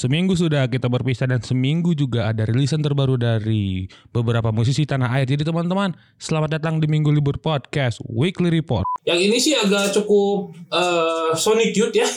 [0.00, 5.28] Seminggu sudah kita berpisah dan seminggu juga ada rilisan terbaru dari beberapa musisi tanah air.
[5.28, 8.88] Jadi teman-teman, selamat datang di Minggu Libur Podcast Weekly Report.
[9.04, 12.08] Yang ini sih agak cukup uh, Sonic Youth ya.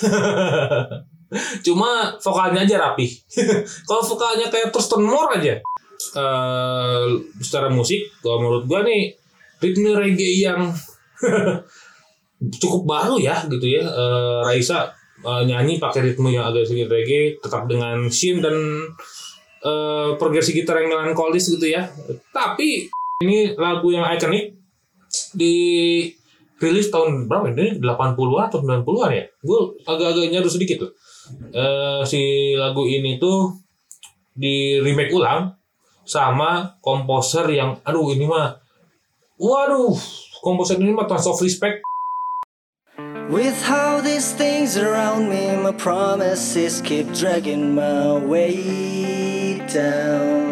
[1.67, 3.19] Cuma vokalnya aja rapi.
[3.91, 5.59] kalau vokalnya kayak Thurston Moore aja.
[6.15, 9.11] Uh, secara musik, kalau menurut gua nih
[9.59, 10.71] ritme reggae yang
[12.63, 13.83] cukup baru ya gitu ya.
[13.91, 18.55] Uh, Raisa uh, nyanyi pakai ritme yang agak sedikit reggae tetap dengan shin dan
[19.63, 21.87] uh, progresi gitar yang melankolis gitu ya.
[22.35, 22.87] Tapi
[23.23, 24.53] ini lagu yang ikonik
[25.33, 25.55] di
[26.59, 27.79] rilis tahun berapa ini?
[27.79, 29.25] 80-an atau 90-an ya?
[29.43, 30.91] Gue agak-agak nyaru sedikit tuh.
[31.55, 33.55] Uh, si lagu ini tuh
[34.35, 35.55] di remake ulang
[36.03, 38.59] sama komposer yang aduh ini mah
[39.39, 39.95] waduh
[40.43, 41.79] komposer ini mah Tons of Respect
[43.33, 50.42] With all these things around me, my promises keep dragging my way down.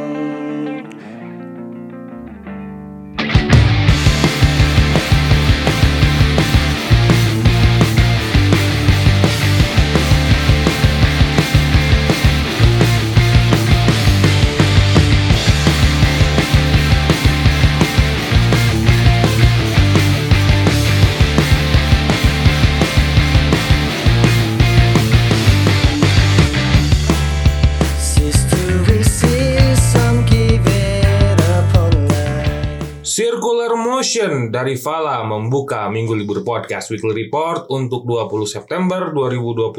[34.12, 39.72] Motion dari Fala membuka Minggu Libur Podcast Weekly Report untuk 20 September 2021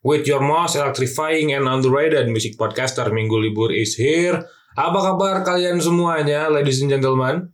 [0.00, 4.40] with your most electrifying and underrated music podcaster Minggu Libur is here.
[4.72, 7.52] Apa kabar kalian semuanya, ladies and gentlemen?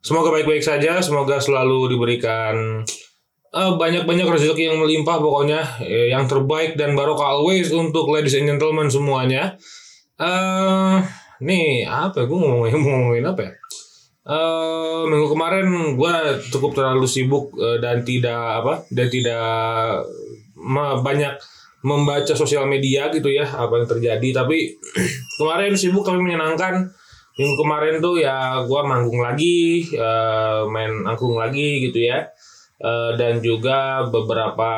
[0.00, 2.80] Semoga baik-baik saja, semoga selalu diberikan
[3.52, 8.48] uh, banyak-banyak rezeki yang melimpah pokoknya eh, yang terbaik dan barokah always untuk ladies and
[8.48, 9.60] gentlemen semuanya.
[10.16, 11.04] Uh,
[11.44, 12.32] nih apa ya?
[12.32, 13.52] gue ngomongin ngomongin apa ya?
[14.24, 15.68] Uh, minggu kemarin
[16.00, 16.14] gue
[16.48, 20.00] cukup terlalu sibuk uh, dan tidak apa dan tidak
[21.04, 21.36] banyak
[21.84, 24.28] membaca sosial media gitu ya apa yang terjadi.
[24.32, 24.80] Tapi
[25.40, 26.88] kemarin sibuk tapi menyenangkan.
[27.34, 32.30] Minggu kemarin tuh ya gue manggung lagi uh, main angklung lagi gitu ya.
[32.80, 34.72] Uh, dan juga beberapa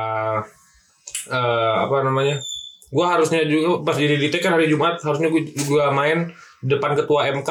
[1.30, 2.40] uh, apa namanya
[2.86, 6.30] gue harusnya juga pas jadi di kan hari Jumat harusnya gue juga main
[6.62, 7.50] depan ketua MK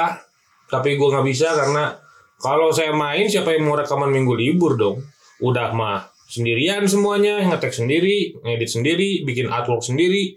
[0.69, 1.93] tapi gue nggak bisa karena
[2.41, 4.99] kalau saya main siapa yang mau rekaman minggu libur dong?
[5.39, 10.35] Udah mah sendirian semuanya ngetek sendiri ngedit sendiri bikin artwork sendiri.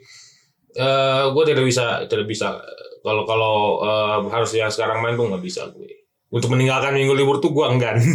[0.79, 2.55] Uh, eh, gue tidak bisa tidak bisa.
[3.03, 7.41] Kalau kalau uh, harus yang sekarang main tuh nggak bisa gue untuk meninggalkan minggu libur
[7.41, 7.97] tuh gue enggan.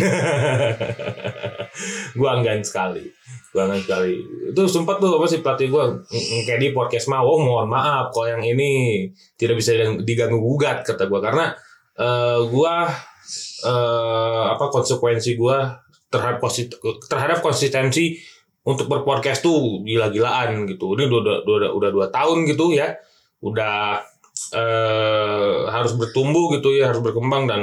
[2.13, 3.01] Gue enggan sekali.
[3.49, 4.21] Gue enggan sekali.
[4.53, 5.83] Itu sempat tuh apa sih pelatih gue
[6.45, 9.01] kayak di podcast mau oh, mohon maaf kalau yang ini
[9.33, 9.73] tidak bisa
[10.05, 11.57] diganggu gugat kata gue karena
[11.99, 12.75] uh, eh, gue
[13.69, 15.57] uh, apa konsekuensi gue
[16.09, 16.45] terhadap
[17.09, 18.21] terhadap konsistensi
[18.63, 20.95] untuk berpodcast tuh gila-gilaan gitu.
[20.95, 22.95] Ini udah udah udah, udah dua tahun gitu ya,
[23.43, 23.99] udah
[24.55, 27.61] uh, harus bertumbuh gitu ya, harus berkembang dan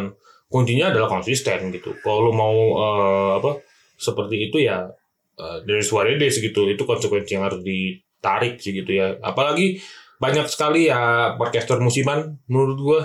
[0.50, 1.96] kuncinya adalah konsisten gitu.
[2.02, 3.62] Kalau lo mau uh, apa
[3.96, 4.90] seperti itu ya
[5.38, 6.68] uh, dari suara it gitu.
[6.68, 9.16] Itu konsekuensi yang harus ditarik sih gitu ya.
[9.24, 9.80] Apalagi
[10.20, 13.00] banyak sekali ya podcaster musiman menurut gue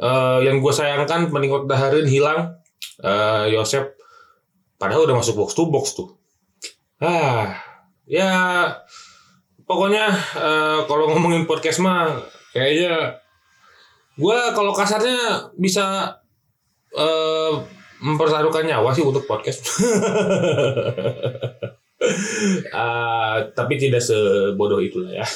[0.00, 2.56] uh, yang gue sayangkan meningkat daharin hilang.
[3.00, 3.96] Uh, Yosep
[4.76, 6.16] padahal udah masuk box to box tuh.
[7.00, 7.60] Ah
[8.06, 8.70] ya
[9.66, 10.06] pokoknya
[10.38, 12.22] uh, kalau ngomongin podcast mah
[12.54, 13.18] kayaknya
[14.16, 16.16] gue kalau kasarnya bisa
[16.94, 17.52] uh,
[18.00, 19.66] mempertaruhkan nyawa sih untuk podcast
[22.72, 25.26] uh, tapi tidak sebodoh itulah ya.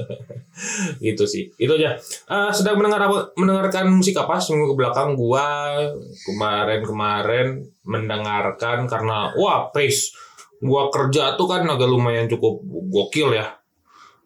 [1.04, 1.50] Gitu sih.
[1.56, 1.96] Itu aja.
[2.26, 3.06] Uh, sedang mendengar
[3.38, 4.38] mendengarkan musik apa?
[4.38, 5.78] Seminggu ke belakang gua
[6.26, 7.46] kemarin kemarin
[7.86, 10.12] mendengarkan karena wah pace
[10.60, 12.60] gua kerja tuh kan agak lumayan cukup
[12.92, 13.58] gokil ya.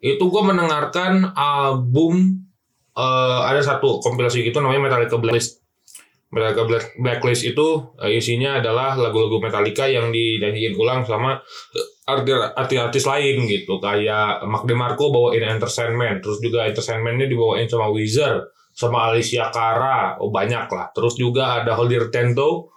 [0.02, 2.42] Itu gua mendengarkan album
[2.96, 5.61] uh, ada satu kompilasi gitu namanya Metallica Blacklist
[6.32, 6.64] Metallica
[6.96, 11.36] Blacklist itu uh, isinya adalah lagu-lagu Metallica yang dinyanyiin ulang sama
[12.56, 13.76] artis-artis lain gitu.
[13.76, 20.32] Kayak Mark DeMarco bawain Entertainment terus juga Entertainmentnya dibawain sama Wizard sama Alicia Cara oh
[20.32, 20.88] banyak lah.
[20.96, 22.72] Terus juga ada Holder Tendo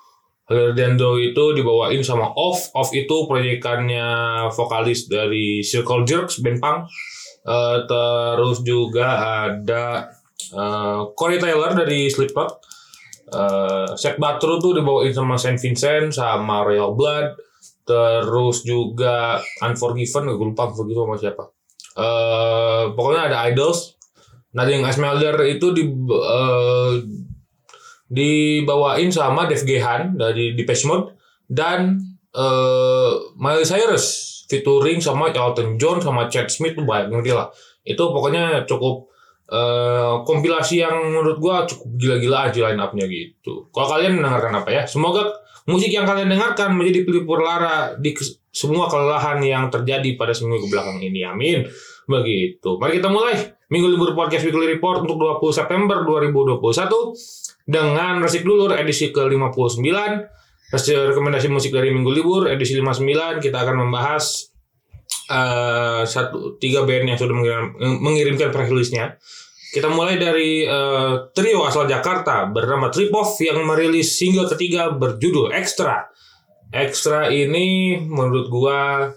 [0.51, 2.75] Holder Tendo itu dibawain sama Off.
[2.75, 4.07] Off itu proyekannya
[4.51, 6.91] vokalis dari Circle Jerks band punk.
[7.45, 10.11] Uh, terus juga ada
[10.51, 12.75] uh, Corey Taylor dari Slipknot
[13.33, 17.38] uh, Set Batru tuh dibawain sama Saint Vincent sama Royal Blood
[17.86, 21.44] terus juga Unforgiven gue lupa Unforgiven sama siapa
[21.95, 23.95] eh pokoknya ada Idols.
[24.56, 26.94] Nadine Esmelder itu di eh,
[28.07, 31.19] dibawain sama Dave Gehan dari Depeche Mode
[31.51, 32.00] dan
[32.31, 34.06] eh Miley Cyrus
[34.48, 37.51] featuring sama Elton John sama Chad Smith tuh banyak ngerti lah.
[37.83, 39.12] Itu pokoknya cukup
[39.45, 43.69] eh kompilasi yang menurut gua cukup gila-gilaan sih line up-nya gitu.
[43.69, 44.83] Kalau kalian mendengarkan apa ya?
[44.89, 45.30] Semoga
[45.69, 48.18] musik yang kalian dengarkan menjadi pelipur lara di
[48.56, 51.21] semua kelelahan yang terjadi pada seminggu ke belakang ini.
[51.27, 51.68] Amin.
[52.06, 52.77] Begitu.
[52.77, 53.36] Mari kita mulai
[53.68, 56.62] Minggu Libur Podcast Weekly Report untuk 20 September 2021
[57.65, 59.89] dengan Resik Dulur edisi ke-59.
[60.69, 64.53] Hasil rekomendasi musik dari Minggu Libur edisi 59 kita akan membahas
[65.25, 69.18] eh, satu tiga band yang sudah mengirim- mengirimkan press release-nya.
[69.74, 76.07] Kita mulai dari eh, trio asal Jakarta bernama Tripov yang merilis single ketiga berjudul Extra.
[76.72, 79.10] Extra ini menurut gua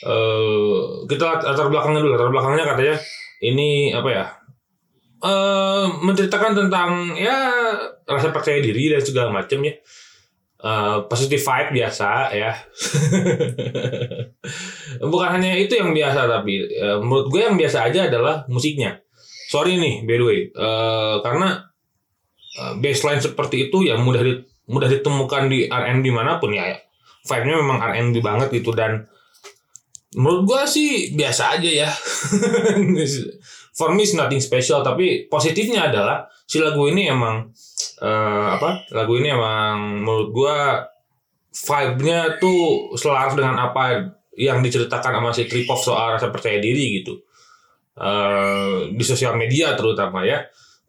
[0.00, 2.12] eh kita lat- latar belakangnya dulu.
[2.16, 2.96] Latar belakangnya katanya
[3.40, 4.26] ini apa ya?
[5.20, 7.52] eh menceritakan tentang ya
[8.08, 9.76] rasa percaya diri dan segala macam ya.
[10.60, 12.52] Eh positive vibe biasa ya.
[15.12, 19.00] Bukan hanya itu yang biasa tapi eh, menurut gue yang biasa aja adalah musiknya.
[19.48, 21.64] Sorry nih by the way, Eh, karena
[22.60, 26.76] eh, baseline seperti itu ya mudah di- mudah ditemukan di R&B mana pun ya.
[27.24, 29.08] Vibe-nya memang R&B banget gitu dan
[30.12, 31.90] menurut gua sih biasa aja ya.
[33.78, 37.48] For me nothing special tapi positifnya adalah si lagu ini emang
[38.00, 38.88] eh, apa?
[38.96, 40.56] Lagu ini emang menurut gua
[41.52, 47.20] vibe-nya tuh selaras dengan apa yang diceritakan sama si Tripov soal rasa percaya diri gitu.
[48.00, 50.40] Eh, di sosial media terutama ya.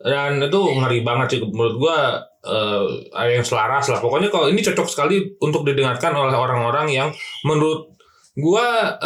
[0.02, 1.98] Dan itu ngeri banget sih menurut gua
[3.14, 4.02] ada yang selaras lah.
[4.02, 7.10] Pokoknya kalau ini cocok sekali untuk didengarkan oleh orang-orang yang
[7.46, 7.94] menurut
[8.34, 8.98] gua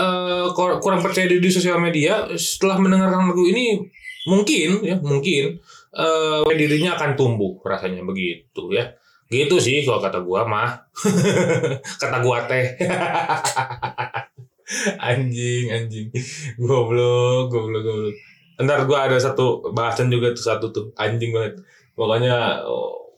[0.56, 3.84] kur- kurang percaya diri di sosial media setelah mendengarkan lagu ini
[4.26, 5.60] mungkin ya mungkin
[5.96, 8.92] eh dirinya akan tumbuh rasanya begitu ya.
[9.32, 10.70] Gitu sih kalau kata gua mah.
[12.02, 12.76] Kata gua teh.
[15.02, 16.14] Anjing anjing.
[16.62, 18.16] Goblok goblok goblok.
[18.62, 20.86] Ntar gua ada satu bahasan juga tuh satu tuh.
[21.00, 21.58] Anjing banget.
[21.98, 23.18] Pokoknya oh,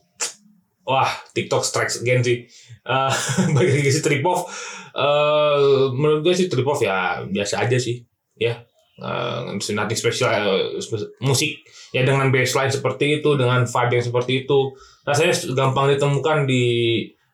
[0.88, 2.48] wah TikTok strikes again sih.
[2.88, 3.12] Eh,
[3.54, 4.48] bagi si Tripov.
[4.96, 8.08] Eh menurut gue sih Tripov ya biasa aja sih
[8.38, 8.54] ya
[8.98, 9.40] Eh,
[9.78, 11.62] nothing special eh, spe- musik
[11.94, 14.74] ya dengan baseline seperti itu dengan vibe yang seperti itu.
[15.06, 16.64] Rasanya gampang ditemukan di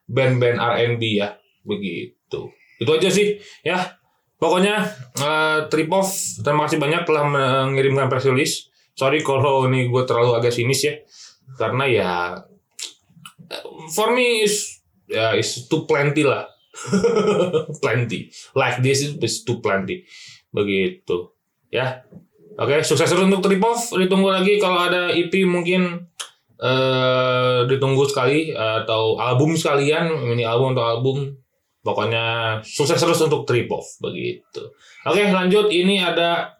[0.05, 1.33] band-band R&B ya
[1.65, 2.53] begitu.
[2.77, 3.97] Itu aja sih ya.
[4.37, 4.85] Pokoknya
[5.17, 6.05] eh, Tripov
[6.45, 8.69] terima kasih banyak telah mengirimkan press release.
[8.93, 11.01] Sorry kalau ini gue terlalu agak sinis ya
[11.57, 12.11] karena ya
[13.97, 16.45] for me is ya is too plenty lah.
[17.83, 18.35] Plenty.
[18.53, 20.03] Like this is, is too plenty.
[20.51, 21.35] Begitu
[21.75, 22.07] ya.
[22.55, 23.75] Oke sukses terus untuk Tripov.
[23.99, 26.07] Ditunggu lagi kalau ada EP mungkin
[26.55, 31.19] eh ditunggu sekali atau album sekalian mini album atau album.
[31.85, 34.71] Pokoknya sukses terus untuk Tripov begitu.
[35.05, 35.69] Oke lanjut.
[35.69, 36.55] Ini ada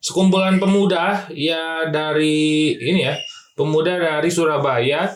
[0.00, 3.14] sekumpulan pemuda ya dari ini ya
[3.54, 5.08] pemuda dari Surabaya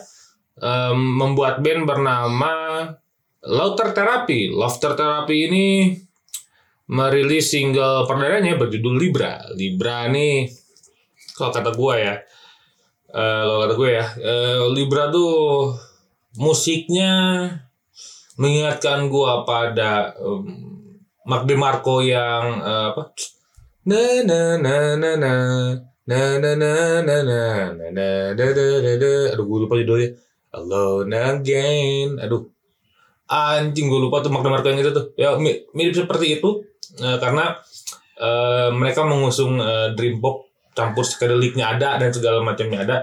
[0.57, 2.53] em, membuat band bernama
[3.43, 4.51] Laughter Therapy.
[4.53, 5.65] Laughter Therapy ini
[6.89, 9.45] merilis single perdananya berjudul Libra.
[9.53, 10.49] Libra nih
[11.37, 12.15] kalau kata gue ya,
[13.13, 15.71] eh, kalau kata gue ya, eh, Libra tuh
[16.41, 17.13] musiknya
[18.35, 20.43] mengingatkan gue pada em,
[21.29, 23.13] Mark DeMarco yang eh, apa?
[23.87, 25.33] Na na na na na
[26.09, 26.71] na na na na
[27.05, 27.41] na na na na
[27.77, 30.17] na na na aduh gue lupa judulnya
[30.57, 32.49] Alone Again aduh
[33.29, 36.65] anjing gue lupa tuh Mark DeMarco yang itu tuh ya mi- mirip seperti itu
[36.99, 37.55] Eh, karena
[38.19, 39.59] eh, mereka mengusung
[39.95, 42.97] dream pop campur psychedelicnya ada dan segala macamnya ada.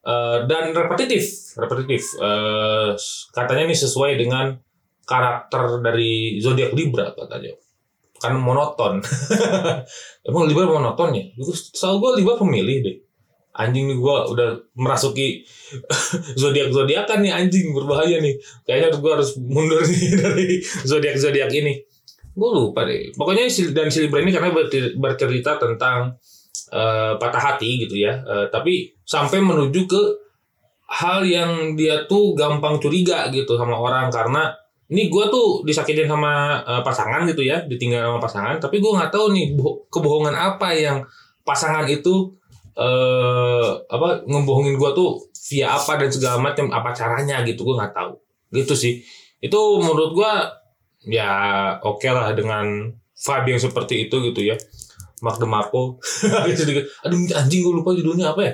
[0.00, 2.16] Eh, dan repetitif repetitif.
[2.16, 2.90] Eh,
[3.36, 4.56] katanya ini sesuai dengan
[5.04, 7.52] karakter dari zodiak Libra katanya.
[8.16, 9.00] Kan monoton.
[10.28, 11.24] Emang Libra monoton ya?
[11.52, 12.96] Setahu gue Libra pemilih deh.
[13.50, 15.44] Anjing nih gue udah merasuki
[16.40, 18.40] zodiak zodiakan nih anjing berbahaya nih.
[18.64, 21.76] Kayaknya gue harus mundur nih dari zodiak zodiak ini
[22.30, 23.10] gue lupa deh.
[23.14, 24.54] Pokoknya dan si Libra ini karena
[24.96, 26.14] bercerita tentang
[26.70, 28.22] eh, patah hati gitu ya.
[28.22, 30.02] Eh, tapi sampai menuju ke
[30.90, 34.10] hal yang dia tuh gampang curiga gitu sama orang.
[34.10, 34.50] Karena
[34.90, 37.62] ini gue tuh disakitin sama eh, pasangan gitu ya.
[37.66, 38.56] Ditinggal sama pasangan.
[38.62, 41.02] Tapi gue nggak tahu nih boh- kebohongan apa yang
[41.42, 42.30] pasangan itu
[42.78, 45.18] eh apa ngebohongin gue tuh
[45.50, 47.66] via apa dan segala macam apa caranya gitu.
[47.66, 48.14] Gue nggak tahu.
[48.54, 49.02] Gitu sih.
[49.42, 50.32] Itu menurut gue
[51.04, 51.32] ya
[51.80, 54.56] oke lah dengan vibe yang seperti itu gitu ya.
[55.20, 56.00] Mark DeMarco
[57.04, 58.52] aduh anjing gue lupa judulnya apa ya?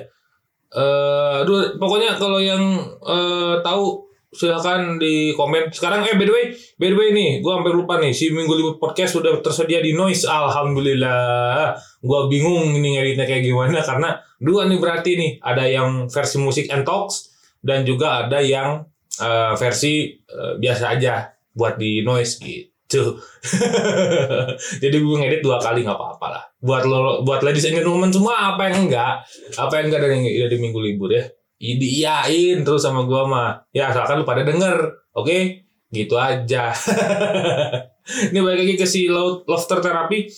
[0.75, 2.59] Eh aduh pokoknya kalau yang
[3.07, 5.71] eh, tahu silakan di komen.
[5.71, 8.11] Sekarang eh by the way by the way nih gue hampir lupa nih.
[8.11, 11.71] Si minggu libur podcast sudah tersedia di noise alhamdulillah.
[12.03, 15.31] Gue bingung ini ngeditnya kayak gimana karena dua nih berarti nih.
[15.39, 17.31] Ada yang versi musik and talks
[17.63, 18.83] dan juga ada yang
[19.23, 23.17] eh, versi eh, biasa aja buat di noise gitu.
[24.83, 26.43] Jadi gue ngedit dua kali nggak apa-apa lah.
[26.61, 29.25] Buat lo buat ladies and gentlemen semua apa yang enggak?
[29.57, 31.25] Apa yang enggak dari dari minggu libur ya?
[31.57, 33.49] Diiyain terus sama gua mah.
[33.73, 35.65] Ya asalkan lu pada denger oke?
[35.89, 36.69] Gitu aja.
[38.31, 40.29] Ini balik lagi ke si lo- lofter terapi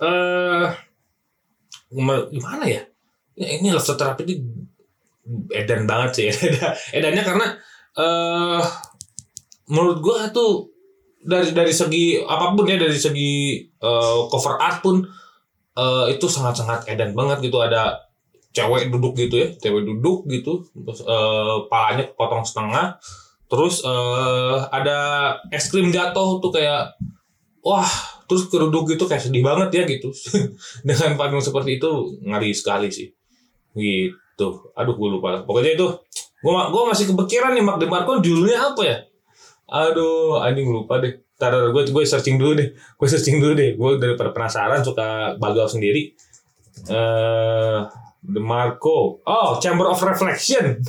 [0.00, 0.66] eh
[1.92, 2.80] gimana ya?
[3.36, 4.34] Ya, ini lofter terapi ini
[5.52, 6.28] edan banget sih.
[6.96, 7.46] Edannya karena
[8.00, 8.62] eh
[9.70, 10.68] menurut gua tuh
[11.20, 15.00] dari dari segi apa pun ya dari segi eh, cover art pun
[15.78, 17.62] eh, itu sangat-sangat edan banget gitu.
[17.62, 18.10] Ada
[18.50, 22.98] cewek duduk gitu ya cewek duduk gitu terus eh, palanya potong setengah
[23.46, 24.98] terus eh, ada
[25.54, 26.98] es krim jatuh tuh kayak
[27.62, 27.86] wah
[28.30, 30.08] terus keruduk gitu kayak sedih banget ya gitu.
[30.86, 31.90] Dengan panggung seperti itu
[32.22, 33.10] ngeri sekali sih.
[33.74, 34.48] Gitu.
[34.78, 35.86] Aduh gue lupa pokoknya itu
[36.40, 38.96] gue gue masih kepikiran nih Mark DeMarco judulnya apa ya
[39.70, 41.14] aduh anjing lupa deh.
[41.40, 42.68] Ntar gue gue searching dulu deh.
[42.74, 43.78] Gue searching dulu deh.
[43.78, 46.12] Gue daripada penasaran suka bagal sendiri.
[46.90, 47.80] Eh
[48.20, 50.76] DeMarco oh Chamber of Reflection.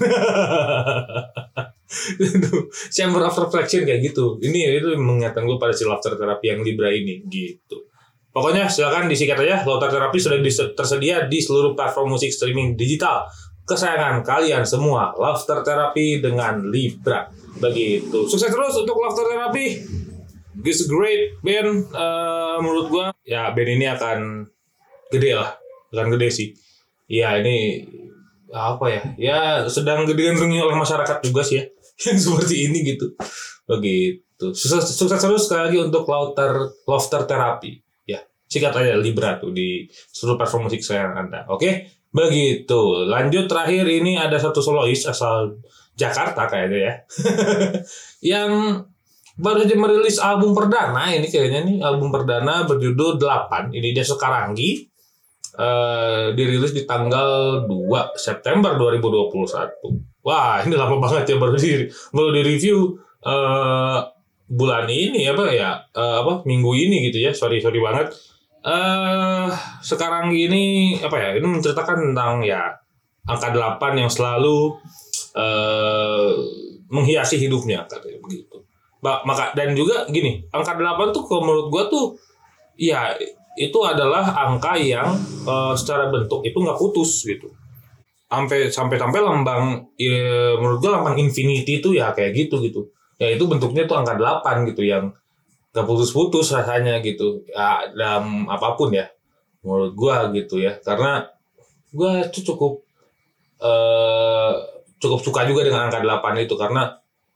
[2.96, 4.36] Chamber of Reflection kayak gitu.
[4.44, 7.24] Ini itu mengingatkan gue pada si laughter terapi yang Libra ini.
[7.24, 7.88] Gitu.
[8.32, 9.64] Pokoknya silakan disikat aja.
[9.64, 10.44] Laughter terapi sudah
[10.76, 13.24] tersedia di seluruh platform musik streaming digital.
[13.64, 18.30] Kesayangan kalian semua laughter terapi dengan Libra begitu.
[18.30, 19.28] Sukses terus untuk laughter
[20.62, 24.46] It's a great band eh, menurut gua ya band ini akan
[25.10, 25.58] gede lah.
[25.90, 26.48] Akan gede sih.
[27.10, 27.88] Ya ini
[28.52, 29.02] apa ya?
[29.18, 31.66] Ya sedang digandrungi oleh masyarakat juga sih ya.
[32.12, 33.16] Yang seperti ini gitu.
[33.66, 34.46] Begitu.
[34.54, 37.78] Sukses, sukses terus sekali lagi untuk laughter laughter terapi
[38.10, 38.18] ya
[38.50, 41.48] sikat aja Libra tuh di seluruh platform musik saya anda.
[41.50, 43.08] Oke begitu.
[43.08, 45.60] Lanjut terakhir ini ada satu solois asal
[45.96, 46.94] Jakarta kayaknya ya.
[48.38, 48.52] Yang
[49.40, 54.92] baru aja merilis album perdana ini kayaknya nih album perdana berjudul 8 ini dia Sekaranggi
[55.52, 62.30] eh dirilis di tanggal 2 September 2021 wah ini lama banget ya baru di baru
[62.32, 64.00] di review eh
[64.52, 65.72] bulan ini apa ya?
[65.96, 66.44] Eh, apa?
[66.44, 67.32] Minggu ini gitu ya.
[67.32, 68.12] Sorry sorry banget
[68.62, 69.50] eh
[69.82, 72.70] sekarang ini apa ya ini menceritakan tentang ya
[73.26, 74.78] angka 8 yang selalu
[75.34, 76.30] eh
[76.92, 78.62] menghiasi hidupnya katanya begitu.
[79.02, 82.14] Maka dan juga gini angka 8 tuh kalau menurut gua tuh
[82.78, 83.18] ya
[83.58, 85.10] itu adalah angka yang
[85.48, 87.50] eh, secara bentuk itu nggak putus gitu.
[88.32, 92.94] Sampai sampai sampai lambang ya, menurut gua lambang infinity itu ya kayak gitu gitu.
[93.18, 95.10] Ya itu bentuknya tuh angka 8 gitu yang
[95.72, 97.44] gak putus-putus rasanya gitu.
[97.48, 99.08] Ya dalam apa pun ya
[99.64, 100.78] menurut gua gitu ya.
[100.84, 101.28] Karena
[101.96, 102.74] gua tuh cukup
[103.62, 104.54] eh
[105.02, 106.56] cukup suka juga dengan angka 8 itu.
[106.60, 106.92] Karena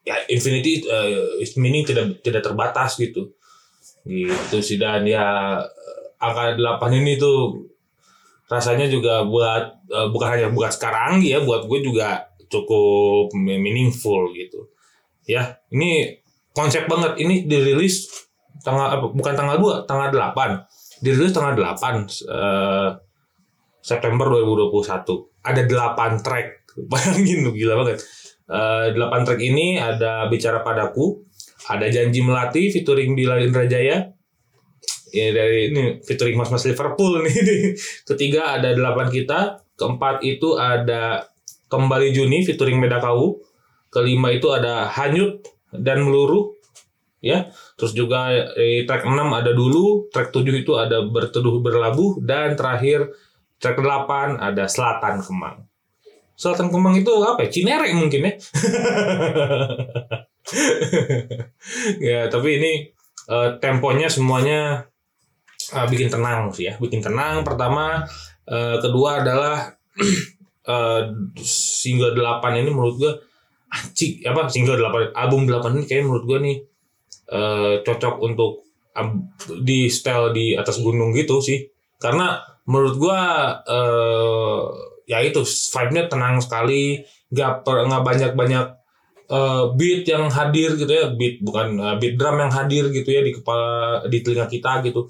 [0.06, 3.32] ya infinity eh, meaning tidak tidak terbatas gitu.
[4.06, 5.58] Gitu sih dan ya
[6.20, 7.66] angka 8 ini tuh
[8.46, 14.70] rasanya juga buat eh, bukan hanya buat sekarang ya buat gue juga cukup meaningful gitu.
[15.26, 16.22] Ya ini
[16.56, 17.20] konsep banget.
[17.20, 18.25] Ini dirilis
[18.64, 22.90] tanggal bukan tanggal 2 tanggal 8 dirilis tanggal 8 eh,
[23.84, 26.48] September 2021 ada 8 track.
[26.92, 28.02] Bayangin lu gila banget.
[28.46, 31.26] Eh, 8 track ini ada bicara padaku
[31.66, 34.14] ada janji melati featuring Bila Indrajaya
[35.16, 37.74] ya dari ini featuring Mas Mas Liverpool nih.
[38.06, 41.26] Ketiga ada 8 kita keempat itu ada
[41.68, 43.42] kembali Juni featuring Medakau
[43.92, 45.40] kelima itu ada hanyut
[45.72, 46.55] dan meluruh
[47.26, 47.50] ya.
[47.74, 53.10] Terus juga eh, track 6 ada dulu track 7 itu ada berteduh berlabuh dan terakhir
[53.58, 55.66] track 8 ada selatan kemang.
[56.38, 57.50] Selatan kemang itu apa ya?
[57.50, 58.34] Cinere mungkin ya.
[61.98, 62.74] Ya tapi ini
[63.34, 64.86] eh, temponya semuanya
[65.74, 67.42] eh, bikin tenang sih ya bikin tenang.
[67.42, 68.06] Pertama
[68.46, 69.74] eh, kedua adalah
[70.70, 71.02] eh,
[71.42, 73.14] single 8 ini menurut gua
[73.74, 76.62] anjing apa single 8 album 8 ini kayak menurut gua nih
[77.30, 81.64] eh, cocok untuk ab- di style di atas gunung gitu sih.
[82.02, 83.20] Karena menurut gua
[83.64, 84.62] eh,
[85.06, 87.00] ya itu vibe-nya tenang sekali.
[87.32, 88.66] Nggak nggak banyak banyak
[89.74, 91.10] beat yang hadir gitu ya.
[91.14, 95.06] Beat bukan eh, beat drum yang hadir gitu ya di kepala di telinga kita gitu.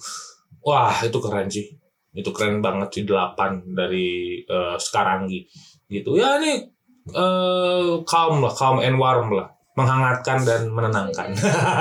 [0.66, 1.68] Wah itu keren sih.
[2.16, 5.44] Itu keren banget sih delapan dari uh, Skarangi
[5.92, 6.16] gitu.
[6.16, 6.64] Ya ini
[7.12, 11.36] uh, calm lah calm and warm lah menghangatkan dan menenangkan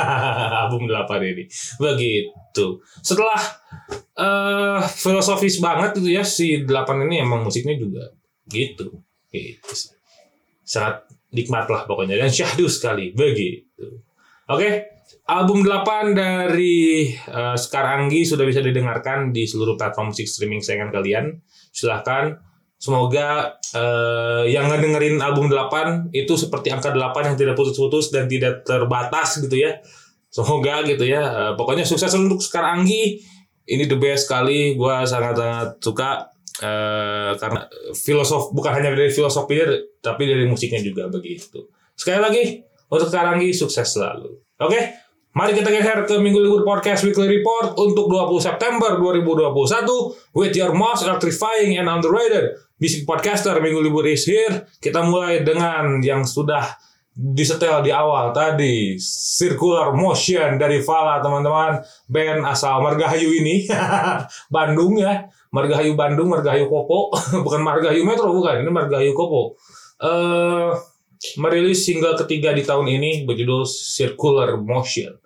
[0.67, 1.45] album 8 ini
[1.79, 3.39] begitu setelah
[4.19, 8.11] uh, filosofis banget gitu ya si 8 ini emang musiknya juga
[8.51, 8.99] gitu
[9.31, 9.75] gitu
[10.67, 14.03] sangat nikmat lah pokoknya dan syahdu sekali begitu
[14.51, 14.95] oke okay?
[15.25, 20.93] Album 8 dari uh, Sekar Anggi sudah bisa didengarkan di seluruh platform musik streaming sayangan
[20.93, 21.41] kalian.
[21.73, 22.44] Silahkan.
[22.85, 28.61] Semoga uh, yang ngedengerin album 8 itu seperti angka 8 yang tidak putus-putus dan tidak
[28.61, 29.81] terbatas gitu ya.
[30.29, 31.25] Semoga gitu ya.
[31.25, 33.25] Uh, pokoknya sukses untuk Sekar Anggi.
[33.65, 34.77] Ini the best sekali.
[34.77, 36.29] Gua sangat-sangat suka
[36.61, 37.65] uh, karena
[37.97, 41.65] filosof bukan hanya dari filosofinya tapi dari musiknya juga begitu.
[41.97, 42.43] Sekali lagi
[42.93, 44.45] untuk Sekar Anggi sukses selalu.
[44.61, 44.77] Oke.
[44.77, 45.04] Okay?
[45.35, 50.71] Mari kita geser ke Minggu Libur Podcast Weekly Report untuk 20 September 2021 with your
[50.71, 53.51] most electrifying and underrated music podcaster.
[53.59, 54.63] Minggu Libur is here.
[54.79, 56.79] Kita mulai dengan yang sudah
[57.11, 61.83] disetel di awal tadi Circular Motion dari Fala teman-teman.
[62.07, 63.67] Band asal Margahayu ini.
[64.55, 65.27] Bandung ya.
[65.51, 67.11] Margahayu Bandung Margahayu Kopo.
[67.43, 68.63] Bukan Margahayu Metro bukan.
[68.63, 69.59] Ini Margahayu Kopo.
[69.99, 70.79] Uh,
[71.43, 75.24] merilis single ketiga di tahun ini berjudul Circular Motion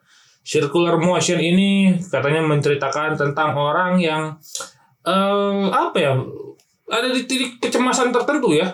[0.48, 4.32] circular motion ini katanya menceritakan tentang orang yang
[5.04, 6.16] uh, apa ya
[6.88, 8.72] ada di titik kecemasan tertentu ya.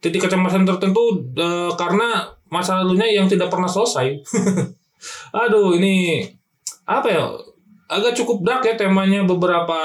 [0.00, 4.16] Titik kecemasan tertentu uh, karena masa lalunya yang tidak pernah selesai.
[5.44, 6.24] Aduh ini
[6.88, 7.28] apa ya
[7.92, 9.80] agak cukup dark ya temanya beberapa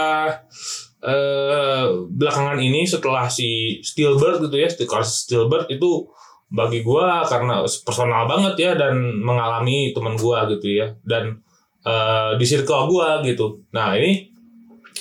[1.03, 6.07] uh, belakangan ini setelah si Steelbird gitu ya Steelbird itu
[6.55, 11.43] bagi gua karena personal banget ya dan mengalami teman gua gitu ya dan
[11.83, 13.59] uh, di circle gua gitu.
[13.75, 14.31] Nah, ini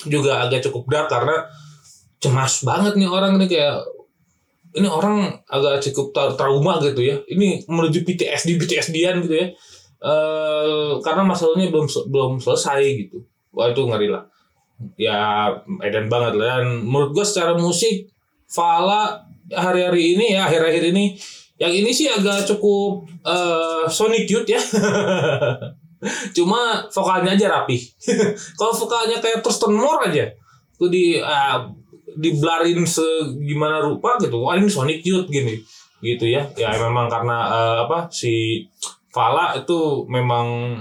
[0.05, 1.47] juga agak cukup dark karena
[2.19, 3.79] cemas banget nih orang ini kayak
[4.75, 7.15] ini orang agak cukup tra trauma gitu ya.
[7.23, 9.47] Ini menuju PTSD PTSD-an gitu ya.
[10.03, 13.23] Uh, karena masalahnya belum belum selesai gitu.
[13.55, 14.27] Wah itu ngeri lah.
[14.99, 15.47] Ya
[15.79, 16.59] edan banget lah.
[16.59, 18.11] Dan menurut gue secara musik
[18.45, 21.17] Fala hari-hari ini ya akhir-akhir ini
[21.55, 24.59] yang ini sih agak cukup uh, Sonic Youth ya.
[26.35, 27.79] Cuma vokalnya aja rapi.
[28.59, 30.27] Kalau vokalnya kayak Thurston Moore aja,
[30.75, 31.71] tuh di uh,
[32.19, 34.43] diblarin segimana rupa gitu.
[34.43, 35.55] Wah ini Sonic Youth gini,
[36.03, 36.43] gitu ya.
[36.59, 38.67] Ya memang karena uh, apa si
[39.15, 40.75] Fala itu memang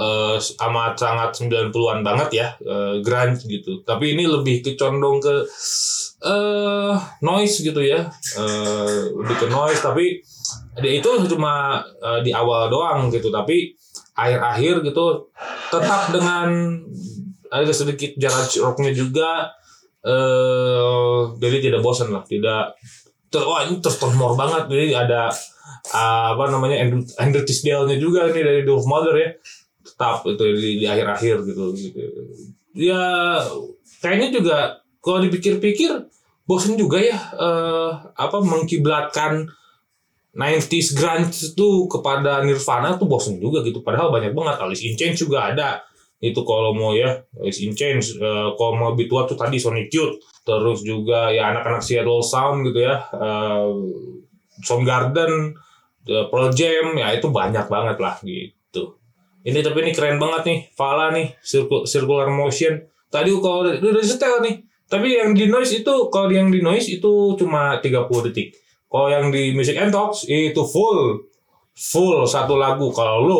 [0.00, 3.84] uh, amat sangat 90-an banget ya, uh, grunge gitu.
[3.84, 5.34] Tapi ini lebih kecondong ke
[6.24, 8.08] uh, noise gitu ya.
[8.40, 10.24] Uh, lebih ke noise tapi
[10.80, 13.28] itu cuma uh, di awal doang gitu.
[13.28, 13.76] Tapi
[14.16, 15.30] akhir-akhir gitu
[15.70, 16.80] tetap dengan
[17.50, 19.50] ada sedikit jarak rocknya juga
[20.06, 22.78] uh, jadi tidak bosan lah tidak
[23.30, 24.66] ter, wah ini tertonmor banget.
[24.66, 25.30] Jadi ada
[25.94, 26.82] uh, apa namanya
[27.22, 29.30] Andrew Tisdale-nya juga nih dari Dove Mother ya
[30.00, 32.00] tetap itu di, di akhir-akhir gitu, gitu.
[32.72, 33.36] Ya
[34.00, 34.58] kayaknya juga
[35.04, 36.08] kalau dipikir-pikir
[36.48, 39.44] bosen juga ya uh, apa mengkiblatkan
[40.32, 43.84] 90s grunge itu kepada Nirvana tuh bosen juga gitu.
[43.84, 45.84] Padahal banyak banget Alice in Chains juga ada.
[46.16, 49.92] Itu kalau mau ya Alice in Chains uh, kalau mau lebih tua tuh tadi Sonic
[49.92, 50.16] Youth.
[50.48, 53.68] Terus juga ya anak-anak Seattle Sound gitu ya uh,
[54.64, 55.52] Soundgarden
[56.08, 58.99] Pearl Jam ya itu banyak banget lah gitu
[59.46, 61.36] ini tapi ini keren banget nih Fala nih
[61.86, 66.58] circular motion tadi kalau udah, setel nih tapi yang di noise itu kalau yang di
[66.58, 68.58] noise itu cuma 30 detik.
[68.90, 71.30] Kalau yang di music and talks itu full
[71.78, 73.38] full satu lagu kalau lu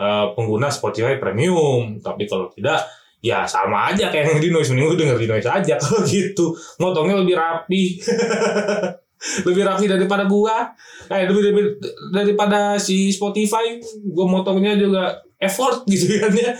[0.00, 2.00] uh, pengguna Spotify premium.
[2.00, 2.88] Tapi kalau tidak
[3.20, 6.56] ya sama aja kayak yang di noise mending lu denger di noise aja kalau gitu.
[6.80, 7.82] Motongnya lebih rapi.
[9.46, 10.72] lebih rapi daripada gua.
[11.10, 11.64] Eh lebih, lebih
[12.10, 13.78] daripada si Spotify,
[14.10, 16.52] gua motongnya juga effort gitu kan ya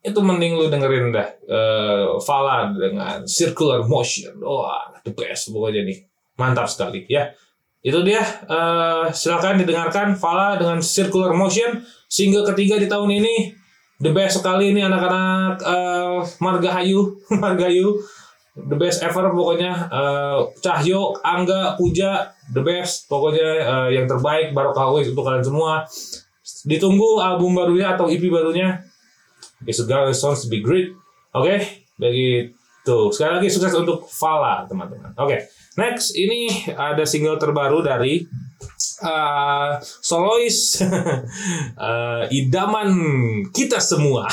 [0.00, 4.40] itu mending lu dengerin dah uh, Fala dengan Circular Motion.
[4.40, 5.98] Wah, the best pokoknya nih.
[6.40, 7.28] Mantap sekali ya.
[7.84, 13.52] Itu dia uh, silakan didengarkan Fala dengan Circular Motion single ketiga di tahun ini.
[14.00, 18.00] The best sekali ini anak-anak uh, Margahayu, Margahayu.
[18.56, 24.90] The best ever pokoknya uh, Cahyo, Angga, Puja, the best pokoknya uh, yang terbaik Barokah
[24.90, 25.86] untuk kalian semua.
[26.66, 28.90] Ditunggu album barunya atau EP barunya
[29.68, 30.96] It's a girl to be great.
[31.36, 31.58] Oke, okay?
[32.00, 32.98] begitu.
[33.12, 35.12] Sekali lagi sukses untuk Fala, teman-teman.
[35.20, 35.40] Oke, okay.
[35.76, 38.24] next ini ada single terbaru dari
[39.00, 40.80] eh, solois
[41.88, 42.90] eh, idaman
[43.50, 44.28] kita semua.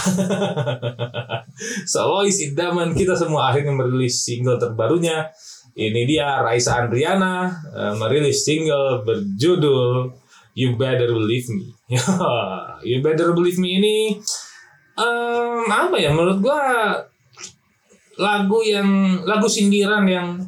[1.94, 5.32] solois idaman kita semua akhirnya merilis single terbarunya.
[5.78, 10.12] Ini dia Raisa Andriana eh, merilis single berjudul
[10.58, 11.70] You Better Believe Me.
[12.88, 13.98] you Better Believe Me ini
[14.98, 16.60] em, apa ya menurut gua
[18.18, 20.42] lagu yang lagu sindiran yang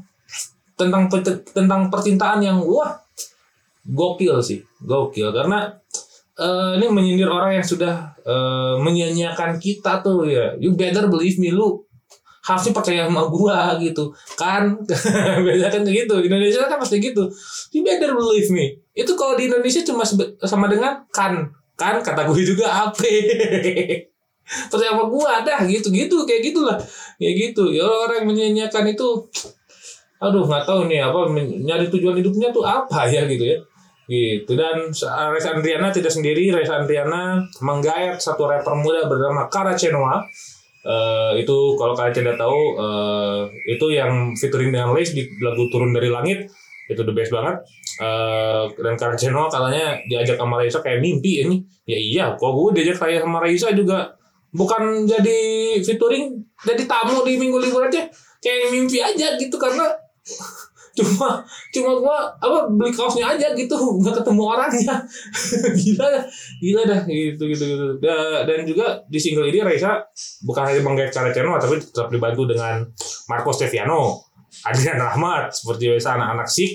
[0.74, 1.06] tentang
[1.54, 2.98] tentang percintaan yang wah
[3.90, 5.34] gokil sih gokil.
[5.34, 5.70] Karena
[6.38, 10.54] eh, ini menyindir orang yang sudah eh, menyia-nyiakan kita tuh ya.
[10.62, 11.82] You better believe me lu
[12.46, 14.10] harusnya percaya sama gua gitu.
[14.38, 14.80] Kan?
[15.46, 16.14] Biasa kan gitu.
[16.22, 17.28] Di Indonesia kan pasti gitu.
[17.76, 18.80] You better believe me.
[18.94, 20.06] Itu kalau di Indonesia cuma
[20.46, 21.50] sama dengan kan.
[21.78, 22.02] Kan?
[22.02, 23.00] Kata gue juga apa?
[24.74, 26.78] Percaya sama gua dah gitu gitu kayak gitulah.
[27.22, 27.70] Kayak gitu.
[27.70, 29.30] Ya orang yang menyia-nyiakan itu
[30.20, 31.32] aduh nggak tahu nih apa
[31.64, 33.58] nyari tujuan hidupnya tuh apa ya gitu ya
[34.10, 34.58] gitu.
[34.58, 34.90] Dan
[35.30, 36.50] Reza Andriana tidak sendiri.
[36.50, 40.26] Reza Andriana menggayat satu rapper muda bernama Kara Cenoa
[40.80, 45.92] Eh, itu kalau kalian tidak tahu eh, itu yang featuring dengan Lace di lagu turun
[45.92, 46.48] dari langit.
[46.88, 47.60] Itu the best banget.
[48.00, 51.60] Eh, dan Kara Cenoa katanya diajak sama Raisa kayak mimpi ini.
[51.84, 54.16] Ya iya kok gue diajak kayak sama Raisa juga.
[54.56, 55.40] Bukan jadi
[55.84, 58.08] featuring jadi tamu di minggu libur aja.
[58.40, 59.84] Kayak mimpi aja gitu karena
[60.98, 61.42] cuma
[61.74, 64.96] cuma gua apa beli kaosnya aja gitu nggak ketemu orangnya.
[65.80, 66.08] Gila
[66.60, 67.86] gila dah gitu gitu gitu.
[68.02, 70.02] Da- dan juga di single ini Raisa
[70.44, 72.84] bukan hanya menggait cara channel tapi tetap dibantu dengan
[73.30, 74.20] Marco Steviano
[74.66, 76.72] Adrian Rahmat seperti biasa anak-anak sik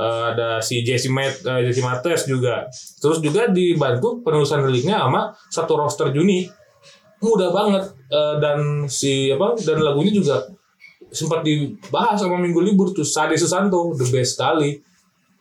[0.00, 2.64] Eh, ada si Jesse Mat eh, Jesse Mates juga.
[3.02, 6.46] Terus juga dibantu penulisan liriknya sama satu roster Juni.
[7.20, 10.42] Mudah banget Eh, dan si apa dan lagunya juga
[11.10, 14.78] sempat dibahas sama minggu libur tuh Sade Susanto the best sekali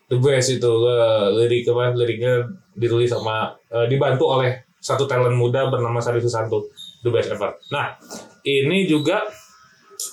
[0.09, 5.69] the best itu eh, lirik apa liriknya ditulis sama eh, dibantu oleh satu talent muda
[5.69, 6.73] bernama Sade Susanto
[7.05, 7.53] the best ever.
[7.69, 7.95] Nah
[8.43, 9.21] ini juga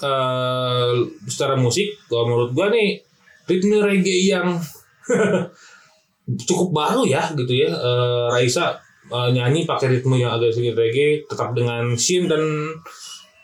[0.03, 0.93] eh
[1.25, 3.01] secara musik kalau menurut gua nih
[3.47, 4.59] ritme reggae yang
[6.49, 7.71] cukup baru ya gitu ya.
[7.73, 8.77] Eh, Raisa
[9.09, 12.43] eh, nyanyi pakai ritme yang agak sedikit reggae tetap dengan shin dan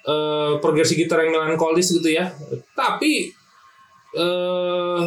[0.03, 2.31] eh progresi gitar yang melankolis gitu ya.
[2.75, 3.31] Tapi
[4.19, 5.03] eh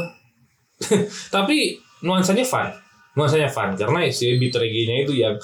[1.36, 2.72] tapi nuansanya fun.
[3.16, 3.76] Nuansanya fun.
[3.76, 5.36] Karena si beat reggae-nya itu yang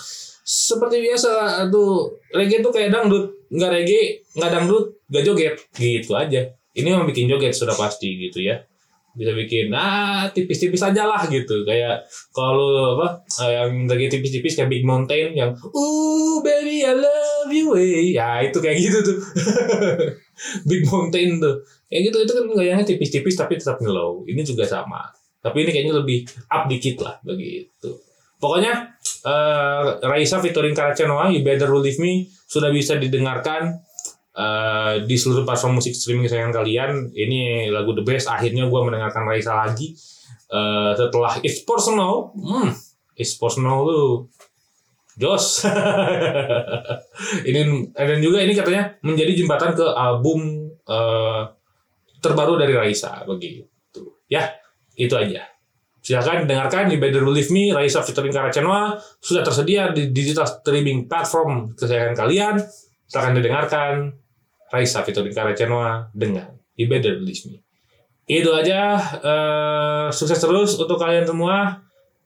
[0.42, 3.32] seperti biasa tuh reggae tuh kayak dangdut.
[3.52, 4.04] Nggak reggae
[4.36, 5.56] nggak dangdut nggak joget.
[5.76, 6.42] Gitu aja.
[6.72, 8.64] Ini yang bikin joget sudah pasti gitu ya
[9.12, 11.68] bisa bikin ah tipis-tipis aja lah gitu.
[11.68, 17.52] Kayak kalau apa eh, yang lagi tipis-tipis kayak Big Mountain yang uh baby I love
[17.52, 19.18] you way ya itu kayak gitu tuh.
[20.70, 21.56] Big Mountain tuh.
[21.92, 24.24] Kayak gitu itu kan gayanya tipis-tipis tapi tetap ngelow.
[24.24, 25.12] Ini juga sama.
[25.42, 27.98] Tapi ini kayaknya lebih up dikit lah begitu.
[28.42, 33.91] Pokoknya eh Raisa featuring Karacenoa You Better Believe Me sudah bisa didengarkan
[34.36, 38.32] eh, di seluruh platform musik streaming kesayangan kalian ini lagu the best.
[38.32, 39.96] Akhirnya gue mendengarkan Raisa lagi.
[40.52, 42.76] Eh, setelah It's Personal hmm,
[43.16, 44.28] It's Personal lu
[45.16, 45.68] Jos.
[47.48, 47.62] Ini
[47.94, 51.42] dan juga ini katanya menjadi jembatan ke album eh,
[52.24, 53.68] terbaru dari Raisa begitu.
[54.32, 54.56] Ya
[54.96, 55.52] itu aja.
[56.02, 61.78] Silakan dengarkan di Better Believe Me, Raisa featuring Karacenoa sudah tersedia di digital streaming platform
[61.78, 62.56] kesayangan kalian.
[63.12, 63.94] Silakan didengarkan
[64.72, 66.48] Raisa featuring Karacenoa dengan
[66.80, 67.60] You Better Believe Me.
[68.24, 68.96] Itu aja.
[69.20, 71.76] eh, sukses terus untuk kalian semua.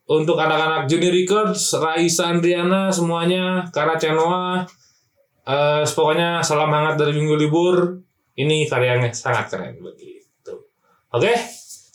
[0.06, 4.62] Untuk anak-anak Junior Records, Raisa Andriana semuanya, Karacenoa.
[5.42, 7.98] Eh, pokoknya salam hangat dari minggu libur.
[8.38, 10.70] Ini karyanya sangat keren begitu.
[11.10, 11.34] Oke,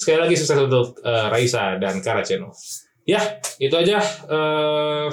[0.03, 2.51] sekali lagi sukses untuk eh, Raisa dan Karaceno.
[3.11, 3.99] Ya, itu aja
[4.31, 5.09] eh,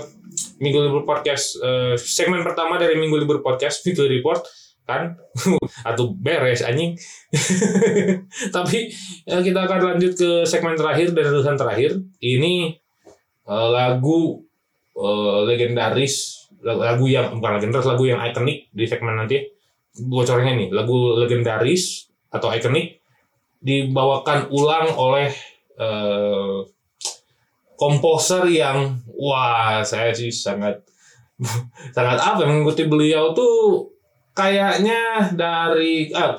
[0.62, 4.46] Minggu Libur Podcast eh, segmen pertama dari Minggu Libur Podcast Video Report
[4.86, 5.18] kan
[5.90, 6.94] atau beres anjing.
[8.56, 8.94] Tapi
[9.26, 11.98] eh, kita akan lanjut ke segmen terakhir dan urusan terakhir.
[12.22, 12.78] Ini
[13.50, 14.46] eh, lagu
[14.94, 19.42] eh, legendaris, lagu, yang bukan legendaris, lagu yang ikonik di segmen nanti.
[19.98, 23.02] Bocornya nih, lagu legendaris atau ikonik
[23.58, 25.34] dibawakan ulang oleh
[25.82, 26.77] eh,
[27.78, 30.82] komposer yang wah saya sih sangat
[31.96, 33.88] sangat apa mengikuti beliau tuh
[34.34, 36.36] kayaknya dari ah,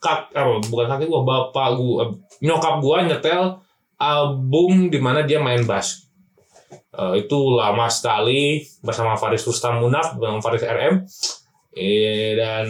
[0.00, 2.08] kak apa bukan kakek gua bapak gua
[2.40, 3.60] nyokap gua nyetel
[3.98, 6.08] album di mana dia main bass.
[6.94, 10.94] Eh, itu lama sekali bersama Faris Rustam Munaf dengan Faris RM
[11.74, 12.66] eh, dan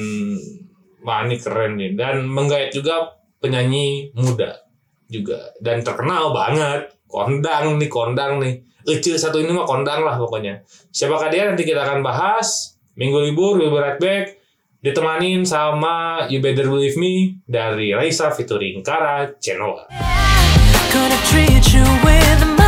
[1.04, 1.94] wah ini keren nih.
[1.94, 4.58] Dan menggait juga penyanyi muda
[5.06, 5.52] juga.
[5.60, 8.60] Dan terkenal banget kondang nih kondang nih.
[8.88, 10.62] Ece satu ini mah kondang lah pokoknya.
[10.92, 11.48] Siapakah dia?
[11.48, 12.78] Nanti kita akan bahas.
[12.94, 14.38] Minggu libur we'll be right back.
[14.78, 19.26] Ditemanin sama You Better Believe Me dari Raisa featuring Kara
[21.74, 22.67] you with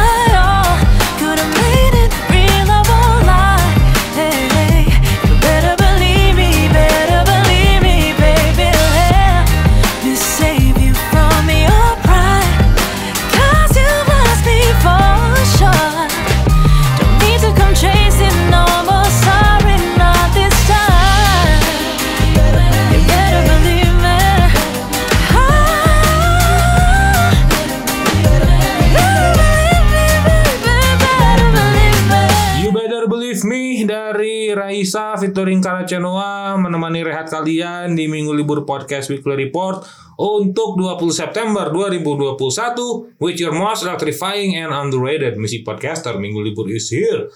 [35.21, 39.85] Raisa featuring Kara Chenoa menemani rehat kalian di Minggu Libur Podcast Weekly Report
[40.17, 46.89] untuk 20 September 2021 with your most electrifying and underrated music podcaster Minggu Libur is
[46.89, 47.29] here.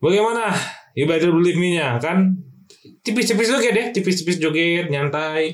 [0.00, 0.48] Bagaimana?
[0.96, 2.40] You Better Believe Me-nya kan
[3.04, 5.52] tipis-tipis joget deh, tipis-tipis joget, nyantai.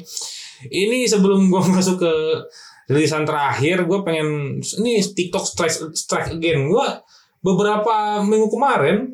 [0.71, 2.15] Ini sebelum gua masuk ke
[2.95, 6.71] rilisan terakhir, gue pengen ini TikTok strike strike again.
[6.71, 7.03] Gua
[7.43, 9.11] beberapa minggu kemarin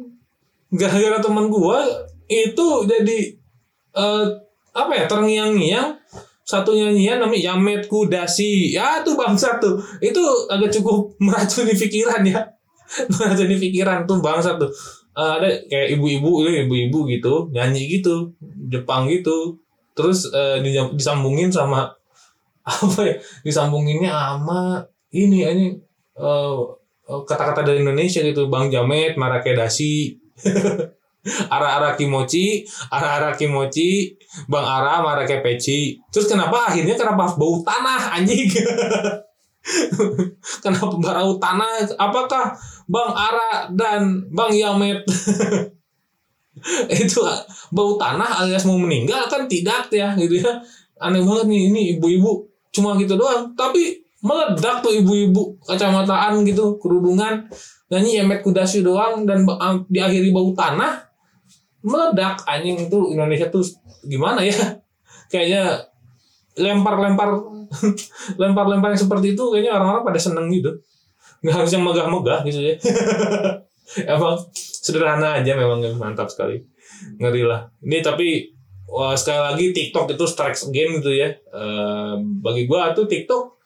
[0.68, 1.81] gara-gara teman gua
[2.28, 3.18] itu jadi
[3.96, 4.24] eh,
[4.76, 5.96] apa ya terngiang-ngiang
[6.48, 8.72] satu nyanyian namanya Yamet Kudasi.
[8.72, 9.76] Ya tuh bangsa tuh.
[10.00, 12.40] Itu agak cukup meracuni pikiran ya.
[13.12, 14.72] Meracuni pikiran tuh bangsa tuh.
[15.12, 18.32] Eh, ada kayak ibu-ibu ini ibu-ibu gitu nyanyi gitu
[18.72, 19.60] Jepang gitu.
[19.92, 20.30] Terus
[20.64, 21.84] di- disambungin sama
[22.68, 25.66] apa ya disambunginnya sama ini ini
[26.16, 26.58] eh,
[27.04, 28.48] kata-kata dari Indonesia gitu.
[28.48, 30.16] Bang Jamet Marakedasi
[31.48, 34.16] Ara-ara kimochi Ara-ara kimochi
[34.48, 38.48] Bang Ara Marakepeci Terus kenapa akhirnya kenapa bau tanah anjing?
[40.64, 41.84] Kenapa bau tanah?
[42.00, 42.56] Apakah
[42.88, 45.04] Bang Ara dan Bang Yamet?
[46.90, 47.22] Itu
[47.70, 50.58] bau tanah alias mau meninggal kan tidak ya gitu ya.
[50.98, 53.54] Aneh banget nih ini ibu-ibu cuma gitu doang.
[53.54, 57.46] Tapi meledak tuh ibu-ibu kacamataan gitu kerudungan.
[57.88, 59.48] Nyanyi Yemet Kudasi doang dan
[59.88, 61.08] diakhiri bau tanah
[61.88, 63.64] meledak anjing itu Indonesia tuh
[64.05, 64.55] gimana ya?
[65.33, 65.88] Kayaknya
[66.59, 67.29] lempar-lempar
[68.42, 70.72] lempar-lempar yang seperti itu kayaknya orang-orang pada seneng gitu.
[71.44, 72.74] Nggak harus yang megah-megah gitu ya.
[74.18, 76.61] Emang sederhana aja memang mantap sekali.
[77.20, 77.70] Ngeri lah.
[77.85, 78.53] Ini tapi
[78.90, 81.31] wah, sekali lagi TikTok itu strikes again gitu ya.
[81.31, 83.57] Eh, bagi gua tuh TikTok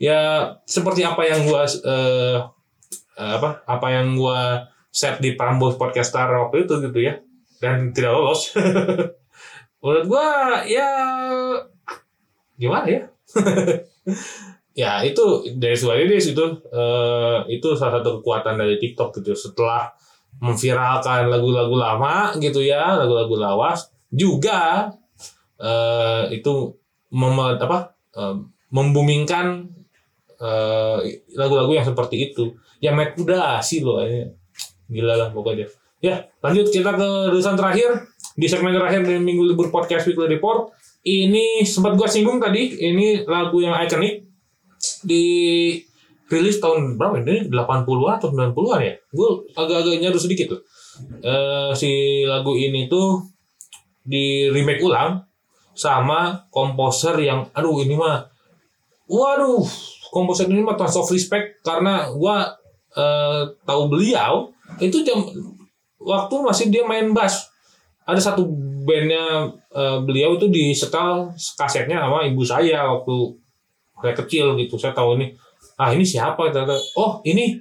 [0.00, 2.38] ya seperti apa yang gua eh,
[3.20, 7.20] apa apa yang gua set di Prambors Podcaster waktu itu gitu ya
[7.60, 8.56] dan tidak lolos.
[9.84, 10.88] Menurut gua ya
[12.56, 13.02] gimana ya?
[14.70, 15.74] Ya itu dari
[16.14, 19.34] is itu eh, itu salah satu kekuatan dari TikTok gitu.
[19.34, 19.90] Setelah
[20.40, 24.88] memviralkan lagu-lagu lama gitu ya lagu-lagu lawas juga
[25.58, 26.70] eh, itu
[27.12, 28.36] mem- apa eh,
[28.70, 29.68] membumingkan
[31.36, 32.56] lagu-lagu yang seperti itu.
[32.80, 34.24] Ya Matt udah sih loh ini.
[34.88, 35.68] Gila lah pokoknya
[36.00, 38.08] ya lanjut kita ke tulisan terakhir.
[38.40, 40.72] Di segmen terakhir dari minggu libur podcast weekly report
[41.04, 44.24] ini sempat gua singgung tadi ini lagu yang ikonik
[45.04, 45.24] di
[46.30, 47.50] rilis tahun berapa ini?
[47.50, 48.94] 80-an atau 90-an ya?
[49.10, 50.60] Gue agak-agak nyaru sedikit tuh.
[51.20, 53.24] Eh, si lagu ini tuh
[54.06, 55.20] di remake ulang
[55.74, 58.26] sama komposer yang aduh ini mah
[59.08, 59.64] waduh
[60.12, 62.52] komposer ini mah tons of respect karena gua
[62.96, 65.24] eh, tahu beliau itu jam
[66.00, 67.52] waktu masih dia main bass.
[68.08, 68.48] Ada satu
[68.82, 73.36] bandnya eh, beliau itu di setel kasetnya sama ibu saya waktu
[74.00, 74.80] saya kecil gitu.
[74.80, 75.30] Saya tahu nih
[75.76, 76.50] ah ini siapa?
[76.50, 77.60] Ternyata oh ini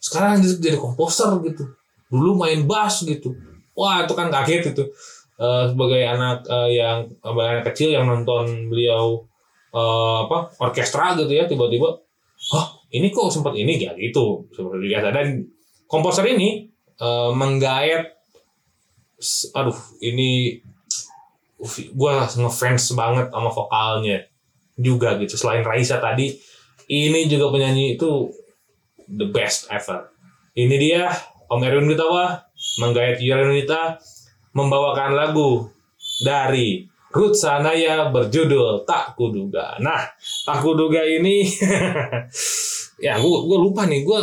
[0.00, 1.64] sekarang jadi, komposer gitu.
[2.10, 3.36] Dulu main bass gitu.
[3.76, 4.84] Wah itu kan kaget itu.
[5.34, 9.22] Eh, sebagai anak eh, yang anak kecil yang nonton beliau
[9.70, 11.90] eh, apa orkestra gitu ya tiba-tiba
[12.54, 13.78] oh ini kok sempat ini?
[13.78, 14.48] Ya gitu.
[14.50, 15.08] Seperti biasa.
[15.14, 15.44] Dan
[15.86, 18.04] komposer ini eh, menggayat
[19.18, 20.60] s- aduh ini
[21.94, 24.26] gue ngefans banget sama vokalnya
[24.76, 26.34] juga gitu selain Raisa tadi
[26.90, 28.28] ini juga penyanyi itu
[29.08, 30.10] the best ever
[30.58, 31.08] ini dia
[31.48, 32.40] Om Erwin Gutawa
[32.80, 34.00] menggayat Yunita
[34.52, 35.68] membawakan lagu
[36.24, 39.78] dari Ruth Sanaya berjudul Tak Kuduga.
[39.78, 40.02] Nah,
[40.42, 41.46] Tak Kuduga ini
[43.06, 44.20] ya gue lupa nih, gue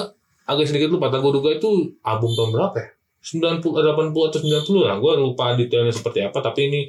[0.51, 2.89] agak sedikit lupa Tak Kuduga itu album tahun berapa ya?
[3.21, 4.95] 90 80 atau 90 lah.
[4.97, 6.81] Gue lupa detailnya seperti apa tapi ini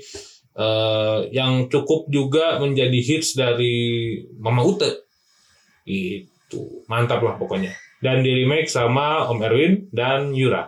[0.57, 5.07] eh, yang cukup juga menjadi hits dari Mama Ute.
[5.85, 6.85] Itu.
[6.89, 7.73] Mantap lah pokoknya.
[8.03, 10.67] Dan di remake sama Om Erwin dan Yura.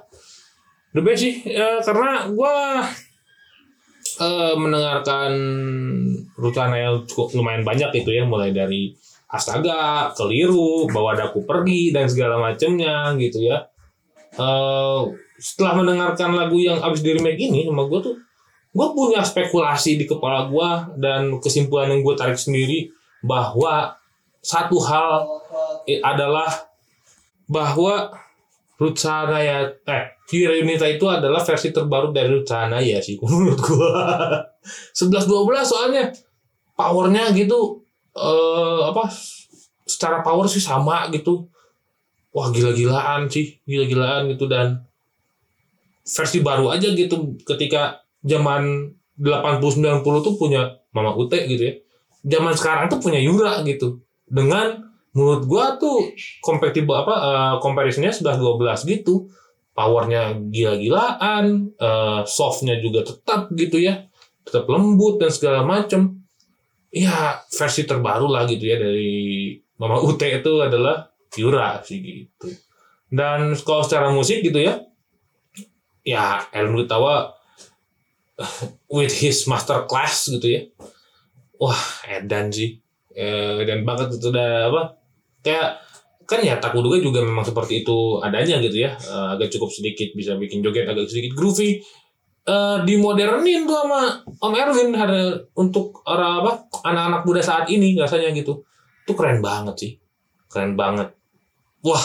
[0.94, 2.86] Best sih, eh, karena gua
[4.22, 5.32] eh, mendengarkan
[6.38, 8.94] Rucana yang cukup lumayan banyak itu ya, mulai dari
[9.34, 13.66] Astaga, Keliru, Bawa Daku Pergi, dan segala macamnya gitu ya.
[14.34, 15.00] Eh,
[15.36, 18.14] setelah mendengarkan lagu yang abis di remake ini sama gue tuh,
[18.70, 22.90] gue punya spekulasi di kepala gue dan kesimpulan yang gue tarik sendiri
[23.22, 23.94] bahwa
[24.38, 25.26] satu hal
[25.86, 26.50] i- adalah
[27.46, 28.10] bahwa
[28.74, 34.42] Rutsana ya eh Hira Unita itu adalah versi terbaru dari Rutsana ya sih menurut gua
[34.90, 36.10] 11 12 soalnya
[36.74, 37.83] powernya gitu
[38.14, 39.10] eh apa
[39.84, 41.50] secara power sih sama gitu.
[42.34, 44.46] Wah gila-gilaan sih gila-gilaan gitu.
[44.50, 44.82] Dan
[46.04, 51.74] versi baru aja gitu ketika zaman 80 90 tuh punya Mama Ute gitu ya.
[52.24, 54.02] Zaman sekarang tuh punya Yura gitu.
[54.24, 54.80] Dengan
[55.14, 56.10] menurut gua tuh
[56.42, 59.28] compatible apa eh, comparisonnya 11 12 gitu.
[59.74, 64.06] Powernya gila-gilaan eh, softnya juga tetap gitu ya.
[64.46, 66.23] Tetap lembut dan segala macem
[66.94, 72.54] ya versi terbaru lah gitu ya dari Mama Ute itu adalah Yura sih gitu.
[73.10, 74.78] Dan kalau secara musik gitu ya
[76.06, 77.34] ya Ellen Gutawa
[78.94, 80.62] with his master class gitu ya.
[81.58, 82.78] Wah edan sih.
[83.10, 84.82] Eh, dan banget itu udah apa
[85.42, 85.82] kayak
[86.24, 88.94] kan ya Takuduga juga memang seperti itu adanya gitu ya.
[88.94, 91.82] Eh, agak cukup sedikit bisa bikin joget agak sedikit groovy
[92.44, 96.52] Eh, dimodernin tuh sama Om Erwin ada untuk orang apa
[96.84, 98.60] anak-anak muda saat ini rasanya gitu.
[99.08, 99.92] Itu keren banget sih.
[100.52, 101.08] Keren banget.
[101.80, 102.04] Wah.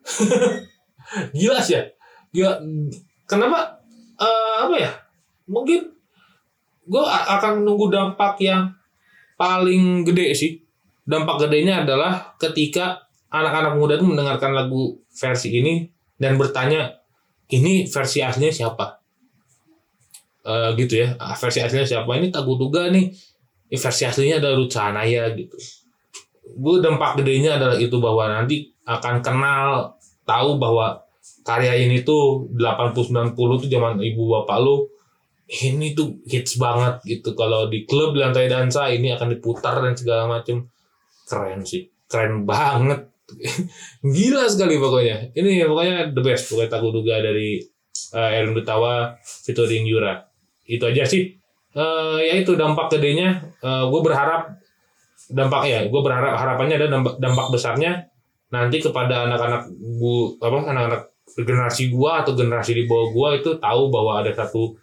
[1.36, 1.84] Gila sih ya.
[2.32, 2.56] Gila.
[3.28, 3.76] Kenapa
[4.20, 4.92] Eh, apa ya?
[5.48, 5.80] Mungkin
[6.84, 8.68] gue akan nunggu dampak yang
[9.40, 10.52] paling gede sih.
[11.08, 13.00] Dampak gedenya adalah ketika
[13.32, 15.88] anak-anak muda itu mendengarkan lagu versi ini
[16.20, 17.00] dan bertanya
[17.48, 18.99] ini versi aslinya siapa
[20.40, 21.08] Eh, gitu ya.
[21.20, 22.10] Ah, versi aslinya siapa?
[22.16, 23.12] Ini Tagutuga nih.
[23.68, 25.56] Ini versi aslinya ada Ruth Sahanaya gitu.
[26.56, 31.04] Gue dampak gedenya adalah itu bahwa nanti akan kenal tahu bahwa
[31.44, 34.88] karya ini tuh 80-90 tuh zaman ibu bapak lu
[35.62, 37.36] ini tuh hits banget gitu.
[37.36, 40.66] Kalau di klub lantai dansa ini akan diputar dan segala macem.
[41.28, 41.84] Keren sih.
[42.08, 43.12] Keren banget.
[44.16, 45.36] Gila sekali pokoknya.
[45.36, 47.60] Ini pokoknya the best pokoknya Takuduga dari
[48.16, 50.29] uh, Erwin Gutawa featuring Yura
[50.70, 51.34] itu aja sih.
[51.74, 53.42] Eh, ya itu dampak gedenya.
[53.62, 54.62] Gue berharap
[55.30, 58.10] dampak ya gue berharap harapannya ada dampak, dampak besarnya
[58.50, 61.02] nanti kepada anak-anak bu apa anak-anak
[61.38, 64.74] generasi gua atau generasi di bawah gua itu tahu bahwa ada satu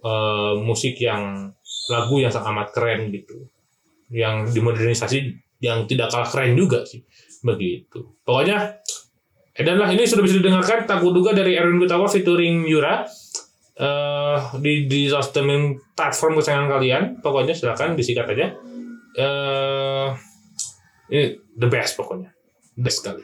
[0.00, 1.52] eh, musik yang
[1.92, 3.48] lagu yang sangat amat keren gitu.
[4.12, 5.18] Yang dimodernisasi
[5.60, 7.04] yang tidak kalah keren juga sih.
[7.44, 8.16] Begitu.
[8.24, 8.80] Pokoknya
[9.56, 9.88] edan lah.
[9.92, 10.88] Ini sudah bisa didengarkan.
[10.88, 13.04] Takuduga dari Erwin Gutawa featuring Yura
[13.72, 18.52] eh di di streaming platform kesayangan kalian pokoknya silakan disikat aja.
[19.16, 20.08] Eh
[21.12, 22.32] ini the best pokoknya.
[22.76, 23.20] Best sekali.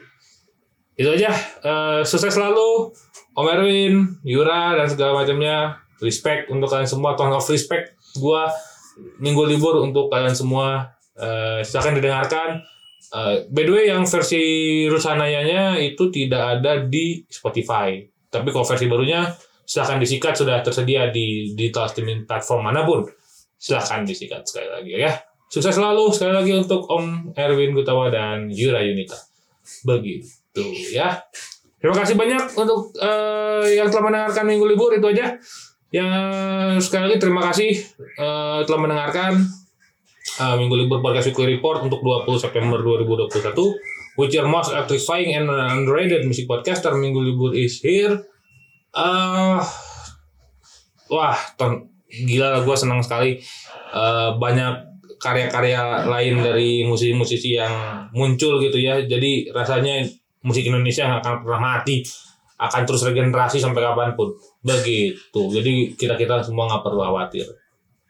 [0.99, 1.31] Itu aja.
[1.63, 2.91] Eh, sukses selalu.
[3.33, 5.79] Om Erwin Yura dan segala macamnya.
[6.03, 7.15] Respect untuk kalian semua.
[7.15, 8.51] Tone of respect gua.
[9.17, 10.91] Minggu libur untuk kalian semua.
[11.17, 12.61] Eh, silakan didengarkan.
[13.09, 14.43] Eh, by the way yang versi
[14.91, 17.95] Rusanayanya itu tidak ada di Spotify.
[18.29, 19.25] Tapi kalau versi barunya
[19.69, 23.05] silahkan disikat sudah tersedia di digital streaming platform mana pun.
[23.53, 25.13] Silahkan disikat sekali lagi ya.
[25.45, 29.17] Sukses selalu sekali lagi untuk Om Erwin Gutawa dan Yura Yunita.
[29.85, 31.21] Begitu ya.
[31.77, 35.37] Terima kasih banyak untuk eh, yang telah mendengarkan minggu libur itu aja.
[35.93, 37.69] Yang sekali lagi terima kasih
[38.17, 39.37] eh, telah mendengarkan
[40.41, 43.53] eh, minggu libur podcast weekly report untuk 20 September 2021
[44.17, 48.17] with your most electrifying and underrated music podcaster minggu libur is here
[48.95, 49.59] eh
[51.09, 53.37] wah ton, gila lah gue senang sekali.
[53.93, 57.73] Eh, banyak karya-karya lain dari musisi-musisi yang
[58.15, 59.01] muncul gitu ya.
[59.03, 60.05] Jadi rasanya
[60.45, 61.99] musik Indonesia nggak akan pernah mati
[62.59, 64.31] akan terus regenerasi sampai kapan pun.
[64.63, 65.41] Begitu.
[65.51, 67.47] Jadi kita kita semua nggak perlu khawatir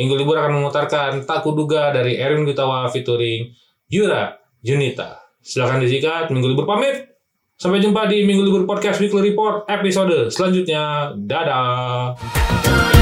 [0.00, 3.52] Minggu libur akan memutarkan Tak Kuduga dari Erwin Gutawa featuring
[3.92, 4.32] Yura
[4.64, 5.20] Junita.
[5.44, 6.32] Silahkan disikat.
[6.32, 7.16] Minggu libur pamit.
[7.56, 11.12] Sampai jumpa di Minggu Libur Podcast Weekly Report episode selanjutnya.
[11.16, 12.95] Dadah.